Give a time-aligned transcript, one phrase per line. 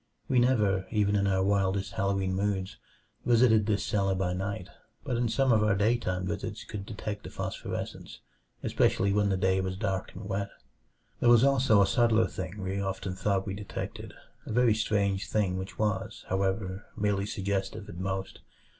[0.27, 2.77] We never even in our wildest Halloween moods
[3.23, 4.67] visited this cellar by night,
[5.03, 8.19] but in some of our daytime visits could detect the phosphorescence,
[8.63, 10.49] especially when the day was dark and wet.
[11.19, 14.15] There was also a subtler thing we often thought we detected
[14.47, 18.39] a very strange thing which was, however, merely suggestive at most.